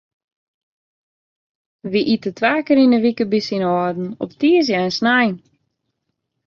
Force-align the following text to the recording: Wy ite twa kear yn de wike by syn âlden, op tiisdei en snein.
Wy 1.89 2.01
ite 2.15 2.29
twa 2.37 2.53
kear 2.65 2.79
yn 2.83 2.93
de 2.95 2.99
wike 3.03 3.25
by 3.31 3.39
syn 3.47 3.67
âlden, 3.75 4.09
op 4.23 4.31
tiisdei 4.39 4.81
en 4.85 4.91
snein. 4.97 5.35